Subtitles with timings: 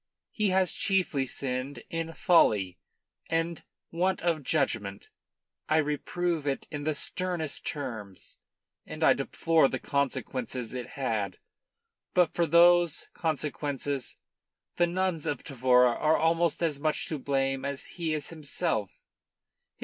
[0.31, 2.79] He has chiefly sinned in folly
[3.29, 5.11] and want of judgment.
[5.69, 8.39] I reprove it in the sternest terms,
[8.83, 11.37] and I deplore the consequences it had.
[12.15, 14.17] But for those consequences
[14.77, 18.89] the nuns of Tavora are almost as much to blame as he is himself.